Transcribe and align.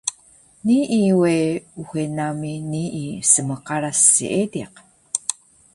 Nii 0.65 1.11
we 1.21 1.33
uxe 1.81 2.03
nami 2.15 2.51
nii 2.71 3.07
smqaras 3.33 3.99
seediq 4.15 4.73